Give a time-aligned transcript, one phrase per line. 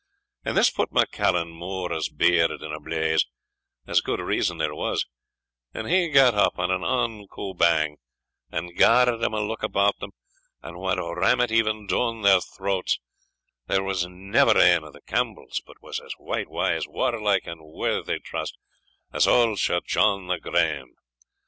[0.43, 3.27] And this put MacCallum More's beard in a bleize,
[3.85, 5.05] as gude reason there was;
[5.75, 7.97] and he gat up wi' an unco bang,
[8.51, 10.09] and garr'd them a' look about them,
[10.63, 12.97] and wad ram it even doun their throats,
[13.67, 18.17] there was never ane o' the Campbells but was as wight, wise, warlike, and worthy
[18.19, 18.57] trust,
[19.13, 20.95] as auld Sir John the Graeme.